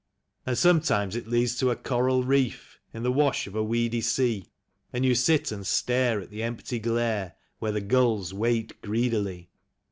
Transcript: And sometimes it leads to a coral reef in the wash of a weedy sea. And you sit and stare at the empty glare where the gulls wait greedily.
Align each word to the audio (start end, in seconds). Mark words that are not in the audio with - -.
And 0.47 0.57
sometimes 0.57 1.15
it 1.15 1.27
leads 1.27 1.59
to 1.59 1.69
a 1.69 1.75
coral 1.75 2.23
reef 2.23 2.79
in 2.91 3.03
the 3.03 3.11
wash 3.11 3.45
of 3.45 3.53
a 3.53 3.61
weedy 3.63 4.01
sea. 4.01 4.47
And 4.91 5.05
you 5.05 5.13
sit 5.13 5.51
and 5.51 5.63
stare 5.63 6.19
at 6.19 6.31
the 6.31 6.41
empty 6.41 6.79
glare 6.79 7.35
where 7.59 7.71
the 7.71 7.81
gulls 7.81 8.33
wait 8.33 8.81
greedily. 8.81 9.51